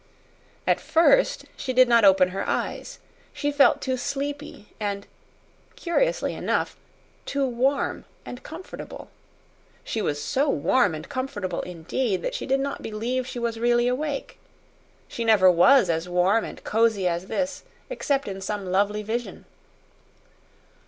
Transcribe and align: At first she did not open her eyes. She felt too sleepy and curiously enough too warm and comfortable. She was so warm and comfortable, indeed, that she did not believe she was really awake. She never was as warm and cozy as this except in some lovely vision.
At 0.65 0.79
first 0.79 1.45
she 1.55 1.73
did 1.73 1.87
not 1.87 2.03
open 2.03 2.29
her 2.29 2.43
eyes. 2.49 2.97
She 3.33 3.51
felt 3.51 3.81
too 3.81 3.97
sleepy 3.97 4.69
and 4.79 5.05
curiously 5.75 6.33
enough 6.33 6.75
too 7.27 7.45
warm 7.45 8.05
and 8.25 8.41
comfortable. 8.41 9.11
She 9.83 10.01
was 10.01 10.19
so 10.19 10.49
warm 10.49 10.95
and 10.95 11.07
comfortable, 11.07 11.61
indeed, 11.61 12.23
that 12.23 12.33
she 12.33 12.47
did 12.47 12.61
not 12.61 12.81
believe 12.81 13.27
she 13.27 13.37
was 13.37 13.59
really 13.59 13.87
awake. 13.87 14.39
She 15.07 15.23
never 15.23 15.51
was 15.51 15.87
as 15.87 16.09
warm 16.09 16.45
and 16.45 16.63
cozy 16.63 17.07
as 17.07 17.27
this 17.27 17.63
except 17.87 18.27
in 18.27 18.41
some 18.41 18.71
lovely 18.71 19.03
vision. 19.03 19.45